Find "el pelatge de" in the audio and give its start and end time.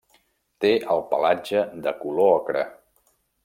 0.95-1.95